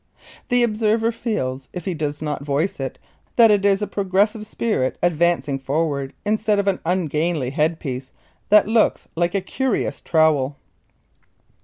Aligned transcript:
The 0.49 0.63
observer 0.63 1.11
feels, 1.11 1.69
if 1.73 1.85
he 1.85 1.93
does 1.93 2.23
not 2.23 2.43
voice 2.43 2.79
it, 2.79 2.97
that 3.35 3.51
it 3.51 3.63
is 3.63 3.83
a 3.83 3.85
progressive 3.85 4.47
spirit 4.47 4.97
advancing 5.03 5.59
forward 5.59 6.13
instead 6.25 6.57
of 6.57 6.67
an 6.67 6.79
ungainly 6.87 7.51
head 7.51 7.79
piece 7.79 8.11
that 8.49 8.67
looks 8.67 9.07
like 9.15 9.35
a 9.35 9.41
curious 9.41 10.01
trowel. 10.01 10.55